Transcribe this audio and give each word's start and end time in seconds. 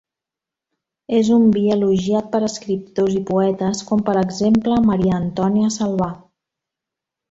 És 1.17 1.29
un 1.35 1.45
vi 1.57 1.63
elogiat 1.75 2.33
per 2.33 2.41
escriptors 2.49 3.19
i 3.19 3.23
poetes, 3.31 3.85
com 3.93 4.05
per 4.11 4.19
exemple 4.27 4.83
Maria 4.91 5.23
Antònia 5.23 5.75
Salvà. 5.81 6.13